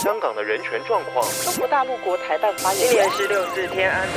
[0.00, 1.28] 香港的人权状况。
[1.44, 4.16] 中国大陆国台办发言今年十六四天安门。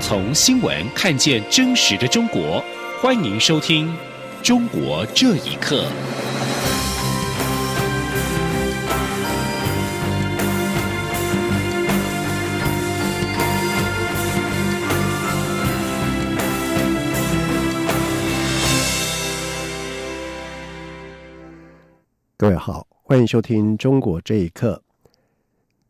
[0.00, 2.64] 从新闻看见真实的中国，
[2.98, 3.94] 欢迎收听
[4.42, 5.82] 《中国这一刻》。
[22.38, 24.82] 各位好，欢迎收听《中国这一刻》。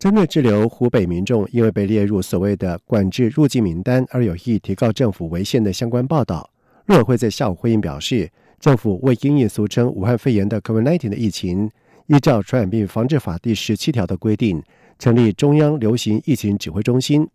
[0.00, 6.50] 针对滞留湖北民众因为被列入所谓的管制入境名单而有意提告政府违宪的相关报道，
[6.86, 11.70] 陆委会在下午会议表示，政府为因应俗称武汉肺炎的 COVID-19 的疫情，
[12.08, 14.60] 依照《传染病防治法》第十七条的规定，
[14.98, 17.28] 成立中央流行疫情指挥中心，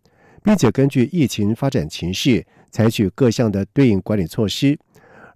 [0.44, 4.78] 并且根据疫情发展情势，采取各项的对应管理措施。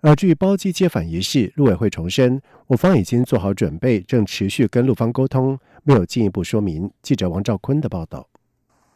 [0.07, 6.91] 而至于包机接返一事，陆委会重申，我方已经做好准备，正持续跟陆方沟通，没有进一步说明。
[7.01, 8.29] 记者王兆坤的报道。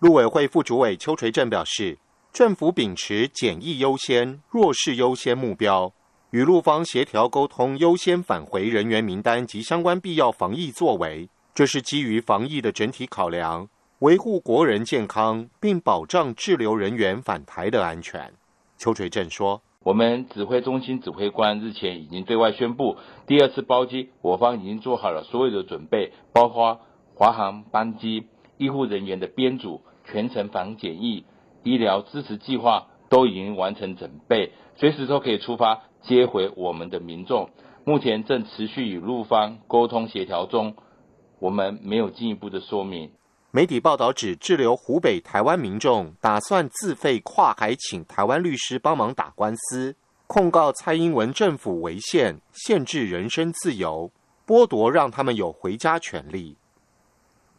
[0.00, 1.96] 陆委会副主委邱垂正表示，
[2.30, 5.90] 政府秉持检疫优先、弱势优先目标，
[6.32, 13.66] 与陆方协调沟通，优先返回人员名单及相关必要防疫作为，这是基于防疫的整体考量，
[14.00, 18.30] 维护国人健康，并保障滞留人员返台的安全。
[18.76, 19.62] 邱垂正说。
[19.88, 26.80] 我们指挥中心指挥官日前已经对外宣布，第二次包机，我方已经做好了所有的准备，包括
[27.14, 28.26] 华航班机、
[28.58, 31.24] 医护人员的编组、全程防检疫、
[31.62, 37.48] 医疗支持计划都已经完成准备，随时都可以出发接回我们的民众。
[37.86, 40.76] 目前正持续与陆方沟通协调中，
[41.40, 43.12] 我们没有进一步的说明。
[43.50, 49.96] 媒体报道指，滞留湖北台湾民众打算自费跨海请台湾律师帮忙打官司，
[50.26, 54.12] 控告蔡英文政府违宪、限制人身自由、
[54.46, 56.58] 剥夺让他们有回家权利。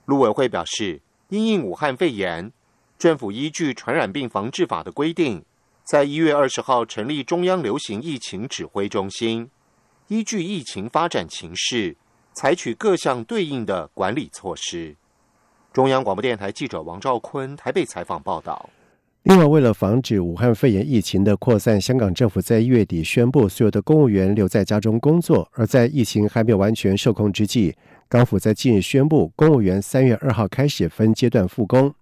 [0.06, 2.52] 陆委会表示，因应武汉肺炎，
[3.00, 5.44] 政府依据《传染病防治法》的规定，
[5.84, 9.50] 在一月二十号成立中央流行疫情指挥中心，
[10.08, 11.98] 依据疫情发展情势，
[12.36, 14.96] 采取各项对应的管理措施。
[15.72, 18.68] 中央广播电台记者王兆坤台北采访报道。
[19.24, 25.48] 另外，为了防止武汉肺炎疫情的扩散，香港政府在一月底宣布，所有的公务员留在家中工作。
[25.54, 27.76] 而在疫情还没有完全受控之际，
[28.08, 31.94] 港府在近日宣布，公务员三月二号开始分阶段复工。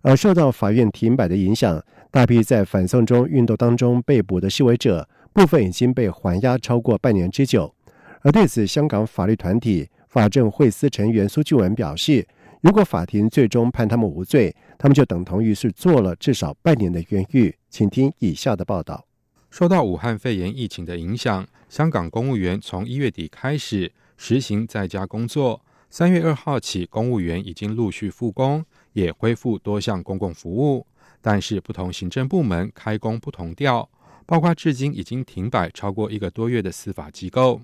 [0.00, 7.74] 而受到法院停摆的影响，大批在反送中运动当中被捕的示威者，部分已经被还押超过半年之久。
[8.22, 12.26] 而对此，香港法律团体法政会司成员苏俊文表示。
[12.60, 17.54] 如果法庭最终判他们无罪，他们就等同于是做了至少半年的冤狱。
[17.70, 19.06] 请听以下的报道：
[19.50, 25.62] 受到武汉肺炎疫情的影响，香港公务员从一月底开始实行在家工作。
[25.88, 30.86] 三月二号起，公务员已经陆续复工，也恢复多项公共服务。
[31.22, 33.88] 但是，不同行政部门开工不同调，
[34.26, 37.60] 包括至今已经停摆超过一个多月的司法机构。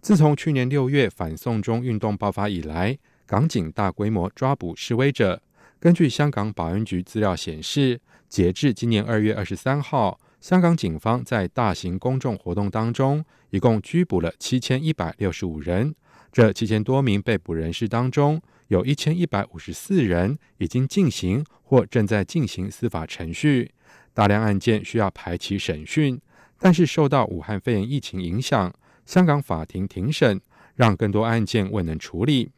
[0.00, 2.96] 自从去年六月反送中运动爆发以来，
[3.26, 5.42] 港警大规模抓捕示威者。
[5.80, 15.94] 根据香港保安局资料显示，截至今年二月二十三号，香港警方在大型公众活动当中，一共拘捕了七千一百六十五人。
[16.32, 23.70] 这七千多名被捕人士当中，有一千一百五十四人已经进行或正在进行司法程序，
[24.14, 26.20] 大量案件需要排期审讯。
[26.58, 28.72] 但是受到武汉肺炎疫情影响，
[29.04, 30.40] 香港法庭庭审，
[30.74, 32.50] 让更多案件未能处理。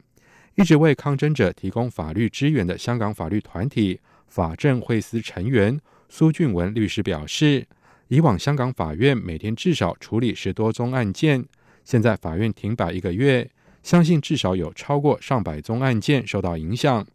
[0.59, 3.97] 一直为抗争者提供法律支援的香港法律团体
[4.27, 7.65] 法政会司成员苏俊文律师表示，
[8.09, 11.45] 以往香港法院每天至少处理十多宗案件，
[11.85, 13.49] 现在法院停摆一个月，
[13.83, 17.07] 相信至少有超过上百宗案件受到影响。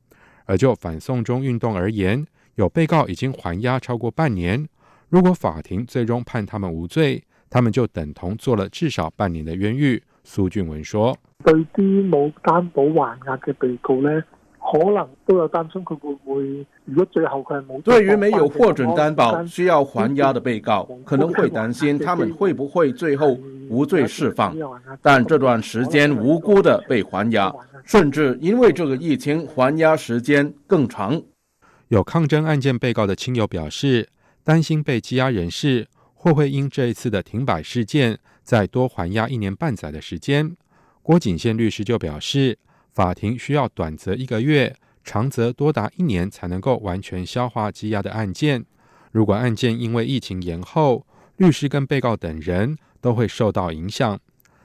[0.47, 4.67] 而就反送中运动而言，有被告已经还押超过半年，
[5.11, 10.03] 如果法庭最终判他们无罪，他们就等同做了至少半年的冤狱。
[10.25, 11.17] 苏俊文说。
[11.45, 14.23] 对啲冇担保还押嘅被告呢，
[14.59, 23.39] 可能都有担心佢会唔会，如果最后佢系冇对于没有获准担保需要还押的被告，可能会担心他们会不会最后
[23.69, 24.57] 无罪释放。
[25.03, 27.55] 但这段时间无辜的被还押，
[27.85, 31.21] 甚至因为这个疫情还押时间更长。
[31.89, 34.09] 有抗争案件被告的亲友表示，
[34.43, 40.57] 担心被羁押人士或会因这一次的停摆事件再多还押一年半载的时间。
[41.03, 42.59] 郭景宪律师就表示，
[42.93, 48.65] 法庭需要短则一个月，长则多达一年才能够完全消化积压的案件。
[49.11, 51.07] 如果案件因为疫情延后，
[51.37, 54.21] 律师跟被告等人都会受到影响。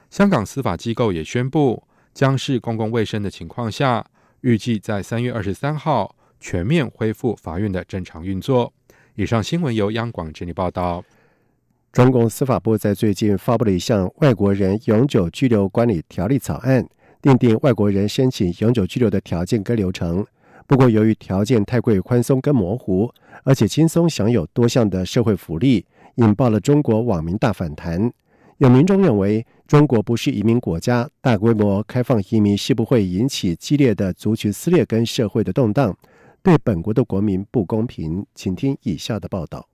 [0.09, 1.83] 香港司法机构也宣布，
[2.13, 4.05] 将是公共卫生的情况下，
[4.41, 8.73] 预计在三月二十三号全面恢复法院的正常运作。
[9.15, 11.03] 以上新闻由央广整理报道。
[11.91, 16.88] 中共司法部在最近发布了一项外国人永久居留管理条例草案，
[17.19, 20.24] 订定外国人申请永久居留的条件跟流程。
[20.68, 23.12] 不过，由于条件太过宽松跟模糊，
[23.44, 25.83] 而且轻松享有多项的社会福利，
[26.15, 28.13] 引爆了中国网民大反弹。
[28.57, 35.97] 有民众认为，中国不是移民国家，大规模开放移民是不会引起激烈的族群撕裂跟社会的动荡，
[36.44, 38.24] 对本国的国民不公平。
[38.35, 39.65] 请听以下的报道。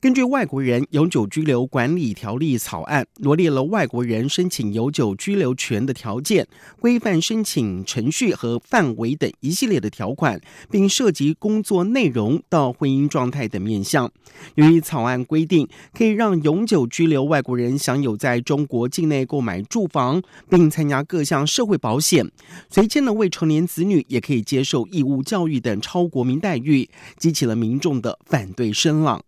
[0.00, 6.48] 根据外国人永久居留管理条例草案，罗列了外国人申请永久居留权的条件、
[6.80, 14.10] 规范申请程序和范围等一系列的条款，并涉及工作内容到婚姻状态等面向。
[14.54, 22.26] 由于草案规定可以让永久居留外国人享有在中国境内购买住房，并参加各项社会保险，
[22.70, 26.88] 随迁的未成年子女也可以接受义务教育等超国民待遇，
[27.18, 29.22] 激起了民众的反对声浪。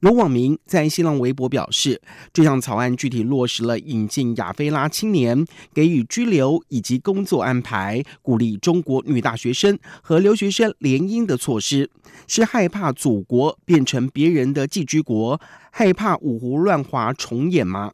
[0.00, 2.00] 有网民在新浪微博表示，
[2.32, 11.90] 这项草案具体落实了引进亚非拉青年、给予居留以及工作安排、鼓励中国女大学生和留学生联姻的措施，
[12.26, 15.40] 是害怕祖国变成别人的寄居国，
[15.70, 17.92] 害怕五胡乱华重演吗？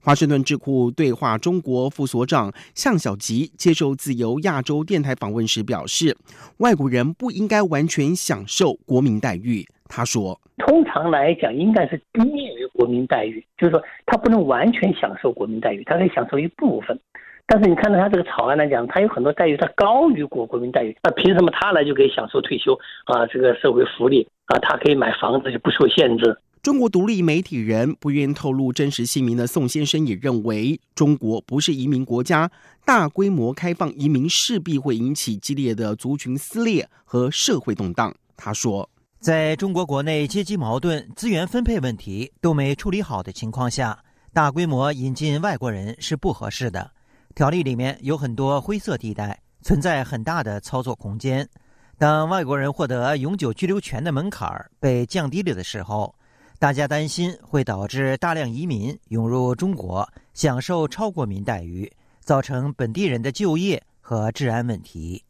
[0.00, 6.16] 华盛顿智库对话中国副所长向小吉接受自由亚洲电台访问时表示，
[6.58, 9.66] 外国人不应该完全享受国民待遇。
[9.94, 10.38] 他说。
[10.56, 16.98] 通常来讲，应该是低于国民待遇，就是说他不能完全享受国民待遇，他可以享受一部分。
[17.46, 22.72] 但是你看到他这个草案来讲，他有很多待遇，他高于国国民待遇，那凭什么他来就可以享受退休
[23.04, 23.26] 啊？
[23.26, 26.38] 这个社会福利啊，他可以买房子就不受限制。
[26.62, 32.48] 中国独立媒体人不愿透露真实姓名的宋先生也认为，中国不是移民国家，
[32.86, 38.14] 大规模开放移民势必会引起激烈的族群撕裂和社会动荡。
[38.36, 38.88] 他说。
[39.22, 43.96] 在中国国内阶级矛盾、资源分配问题都没处理好的情况下，
[44.32, 46.90] 大规模引进外国人是不合适的。
[47.32, 51.48] 条例里面有很多灰色地带，存在很大的操作空间。
[51.96, 56.12] 当外国人获得永久居留权的门槛被降低了的时候，
[56.58, 60.04] 大家担心会导致大量移民涌入中国，
[60.34, 65.22] 享受超国民待遇，造成本地人的就业和治安问题。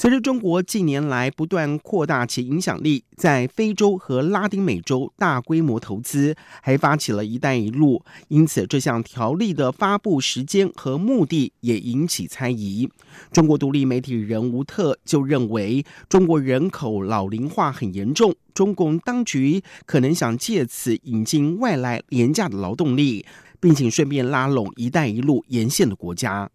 [0.00, 12.88] 随着中国近年来不断扩大其影响力，在非洲和拉丁美洲大规模投资，还发起了一带一路，因此这项条例的发布时间和目的也引起猜疑。
[13.30, 23.26] 中国独立媒体人吴特就认为，中国人口老龄化很严重，中共当局可能想借此引进外来廉价的劳动力，
[23.60, 26.48] 并且顺便拉拢“一带一路”沿线的国家。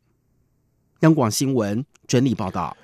[1.01, 2.75] 央广新闻整理报道。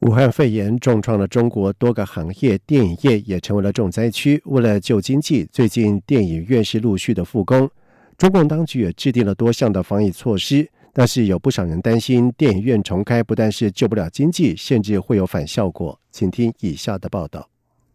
[0.00, 4.40] 武汉肺炎重创了中国多个行业，电影业也成为了重灾区。
[4.44, 7.68] 为了救经济，最近电影院是陆续的复工。
[8.16, 16.00] 中共当局也制定了多项的防疫措施，但是有不少人担心，电影院重开不但是救不了经济，甚至会有反效果。
[16.12, 17.50] 请听以下的报道：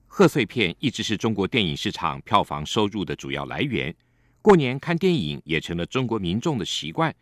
[0.06, 3.96] 贺岁片一直是中国电影市场票房收入的主要来源，
[4.42, 7.16] 过年看电影也成了中国民众的习惯。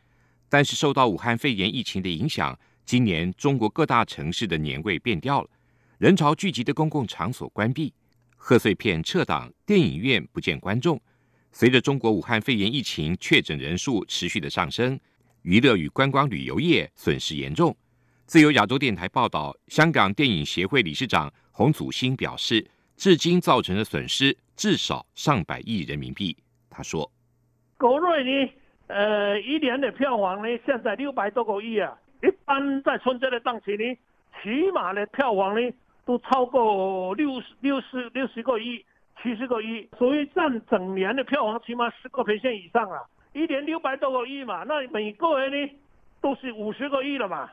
[0.49, 2.57] 但是受到武汉肺炎疫情的影响。
[2.85, 5.49] 今年中国各大城市的年味变掉了，
[5.97, 7.93] 人潮聚集的公共场所关闭，
[8.35, 10.99] 贺岁片撤档，电影院不见观众。
[11.51, 14.99] 随着中国武汉肺炎疫情确诊人数持续的上升，
[15.43, 17.75] 娱乐与观光旅游业损失严重。
[18.25, 22.65] 自由亚洲电台报道，香港电影协会理事长洪祖兴表示，
[22.97, 26.35] 至今造成的损失至少上百亿人民币。
[26.69, 27.11] 他说
[27.77, 28.51] ：“国内呢，
[28.87, 31.93] 呃，一年的票房呢，现在六百多个亿啊。”
[32.51, 33.97] 一般在春节的档期呢，
[34.43, 35.71] 起码的票房呢
[36.05, 38.83] 都超过六十六十六十个亿、
[39.23, 43.07] 七十个亿，所以占整年的票房起码十个 percent 以上了。
[43.31, 45.71] 一年六百多个亿嘛，那每个月呢
[46.19, 47.49] 都是五十个亿了嘛。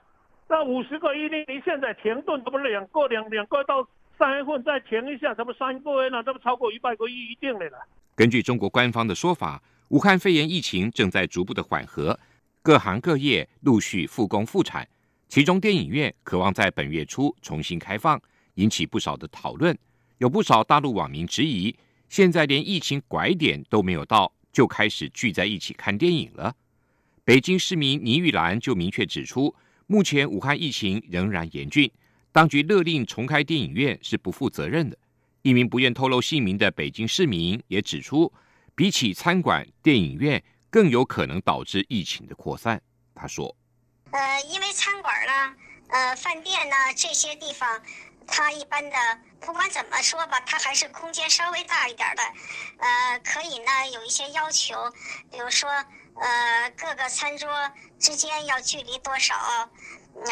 [0.48, 3.86] 那五十个亿呢，你现在停顿，这不两个两两个到
[4.18, 7.78] 三月份再停一下，这不三个月呢，这不超过一百个亿一定的了。
[8.16, 12.18] 根据中国官方的说法，武汉肺炎疫情正在逐步的缓和。
[12.68, 14.86] 各行各业陆续复工复产，
[15.26, 18.20] 其中电影院渴望在本月初重新开放，
[18.56, 19.74] 引起不少的讨论。
[20.18, 21.74] 有不少大陆网民质疑，
[22.10, 26.54] 现在连疫情拐点都没有到，就开始聚在一起看电影了。
[27.24, 29.54] 北京市民倪玉兰就明确指出，
[29.86, 31.90] 目前武汉疫情仍然严峻，
[32.32, 34.98] 当局勒令重开电影院是不负责任的。
[35.40, 38.30] 一名不愿透露姓名的北京市民也指出，
[38.74, 40.44] 比起餐馆，电影院。
[40.78, 42.80] 更有可能导致疫情的扩散。
[43.12, 43.52] 他说
[44.14, 45.56] ：“呃，因为餐馆呢，
[45.88, 47.82] 呃，饭店呢这些地方，
[48.28, 48.96] 它一般的
[49.40, 52.22] 不管怎么说吧，它还是空间稍微大一点的，
[52.78, 54.76] 呃，可以呢有一些要求，
[55.32, 57.48] 比如说呃各个餐桌
[57.98, 59.34] 之间要距离多少，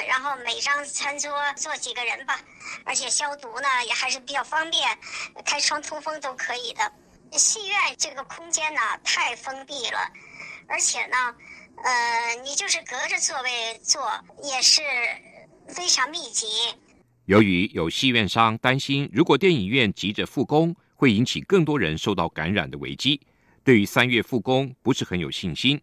[0.06, 2.38] 然后每张餐桌坐几个人吧，
[2.84, 4.96] 而且消毒呢也还是比较方便，
[5.44, 6.92] 开窗通风都可以的。
[7.32, 10.08] 戏院这个空间呢太封闭了，
[10.68, 11.16] 而且呢，
[11.76, 14.02] 呃，你就是隔着座位坐
[14.42, 14.82] 也是。
[15.68, 16.46] 非常密集。
[17.24, 23.20] 由于有戏院商担心，如果电影院急着复工，会引起更多人受到感染的危机，
[23.64, 25.80] 对于三月复工不是很有信心。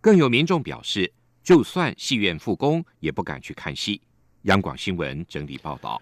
[0.00, 4.00] 更有民众表示，就算戏院复工，也不敢去看戏。
[4.42, 6.00] 央广新闻整理报道。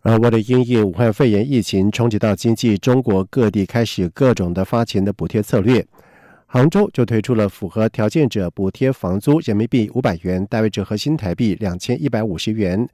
[0.00, 5.86] 而为了因应武汉肺炎疫情冲击到经济，中国各地开始各种的发钱的补贴策略。
[6.54, 12.88] 杭州就推出了符合条件者补贴房租人民币五百元，大约折合新台币两千一百五十元。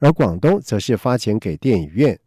[0.00, 2.18] 而广东则是发钱给电影院。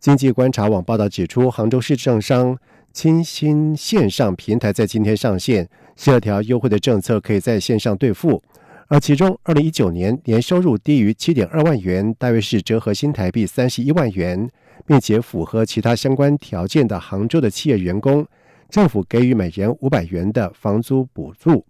[0.00, 2.56] 经济观察网报道指出，杭州市政商
[2.94, 8.42] 清新线上平台在今天上线，这条优惠的政策可以在线上兑付。
[8.88, 14.48] 而其中，二零一九年年收入低于七点二万元，大约是折合新台币三十一万元，
[14.86, 18.26] 并且符合其他相关条件的杭州的企业员工。
[18.72, 21.62] 政府给予每人五百元的房租补助，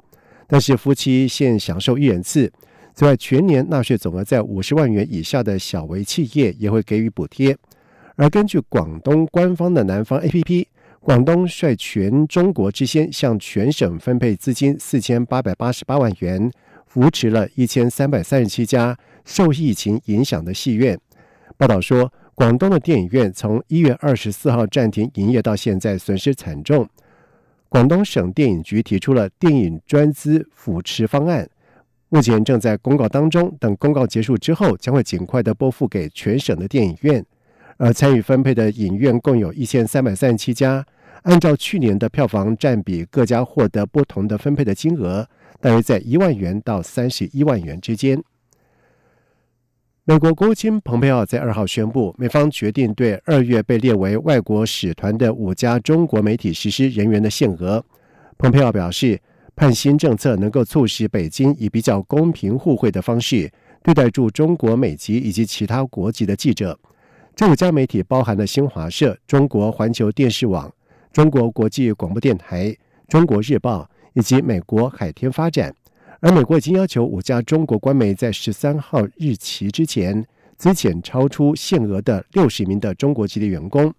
[0.46, 2.50] 但是夫妻现享受一人次。
[2.94, 7.56] 此外，全年纳税总额在五十万元以下的小微企业也会给予补贴。
[8.14, 10.68] 而根据广东官方的南方 A P P，
[11.00, 16.48] 广东率全中国之先向全省分配资金四千八百八十八万元，
[16.86, 20.96] 扶持了一千三百三十七家受疫情影响的戏院。
[21.56, 22.12] 报道说。
[22.34, 26.88] 广东的电影院从一月二十四号暂停营业到现在，损失惨重。
[27.68, 31.48] 广东省电影局提出了电影专资扶持方案，
[32.08, 33.54] 目前正在公告当中。
[33.60, 37.24] 等公告结束之后，将会尽快的拨付给全省的电影院。
[37.76, 40.84] 而参与分配的影院共有一千三百三十七家，
[41.22, 45.26] 按照去年的票房占比，各家获得不同的分配的金额，
[45.60, 48.22] 大约在一万元到三十一万元之间。
[50.04, 57.84] 美国国务卿蓬佩奥在二号宣布，美方决定对二月被列为外国使团的五家中国媒体实施人员的限额。
[58.36, 59.16] 蓬佩奥表示，
[59.54, 63.48] 判新政策能够促使北京以比较公平互惠的方式
[63.80, 66.76] 对待驻中国美籍以及其他国籍的记者。
[67.36, 70.68] 这五家媒体包含了新华社、中国环球电视网、
[71.12, 75.72] 中国国际广播电台、中国日报以及美国海天发展。
[76.22, 80.24] 而美国已经要求五家中国官媒在十三号日期之前
[80.56, 83.92] 资遣超出限额的六十名的中国籍的员工。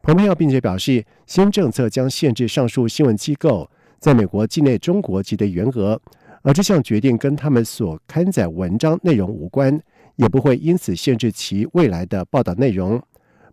[0.00, 6.00] 蓬佩奥并且表示，新政策将限制上述新闻机构在美国境内中国籍的员额，
[6.40, 9.78] 而这项决定跟他们所刊载文章内容无关，
[10.16, 12.98] 也不会因此限制其未来的报道内容。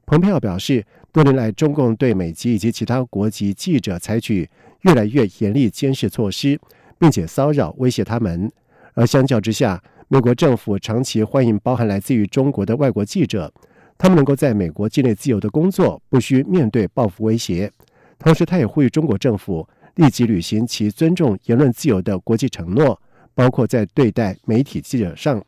[0.05, 4.49] 蓬佩奥表示，多年来中共对美籍以及其他国籍记者采取
[4.83, 6.57] 越来越严厉监视措施。
[6.97, 8.51] 并且骚扰威胁他们，
[8.93, 13.51] 而相较之下，美国政府长期欢迎包含来自于中国的外国记者，
[13.97, 17.71] 他们能够在美国境内自由的工作，不需面对报复威胁。
[18.17, 22.99] 同时，他也呼吁中国政府立即履行其尊重言论自由的国际承诺，
[23.33, 25.43] 包括在对待媒体记者上。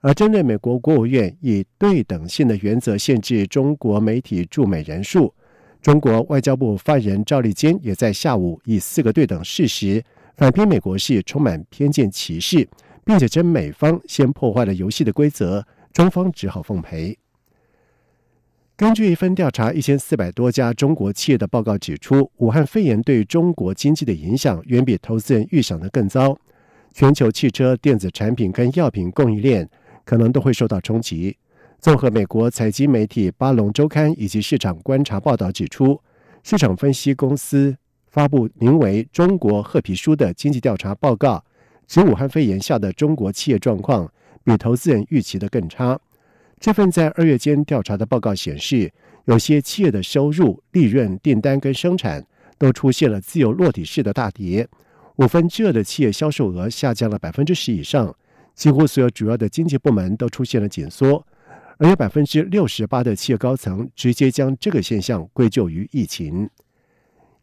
[0.00, 5.32] 而针对美国国务院以对等性的原则限制中国媒体驻美人数，
[5.80, 10.02] 中国外交部发言人赵立坚也在下午以四个对等事实。
[10.36, 12.68] 反批美国是充满偏见歧视，
[13.04, 17.16] 并且称美方先破坏了游戏的规则，中方只好奉陪。
[18.74, 26.36] 根据一份调查一千四百多家中国企业的报告指出，武汉肺炎对中国经济的影响远比投资人预想的更糟，
[26.92, 29.68] 全球汽车、电子产品跟药品供应链
[30.04, 31.36] 可能都会受到冲击。
[31.78, 36.00] 综合美国财经媒体《巴龙周刊》以及市场观察报道指出，
[36.42, 37.76] 市场分析公司。
[38.12, 41.42] 发布名为《中国褐皮书》的经济调查报告，
[41.86, 44.06] 指武汉肺炎下的中国企业状况
[44.44, 45.98] 比投资人预期的更差。
[46.60, 48.92] 这份在二月间调查的报告显示，
[49.24, 52.22] 有些企业的收入、利润、订单跟生产
[52.58, 54.68] 都出现了自由落体式的大跌。
[55.16, 58.14] 五分之二的企业销售额下降了百分之十以上，
[58.54, 61.26] 几乎所有主要的经济部门都出现了紧缩，
[61.78, 66.50] 而有百分之六十八的企业高层直接将这个现象归咎于疫情。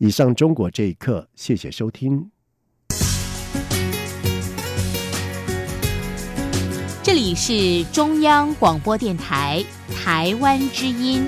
[0.02, 2.32] 以上中国这一刻，谢谢收听。
[7.04, 9.62] 这里是中央广播电台
[9.94, 11.28] 台湾之音。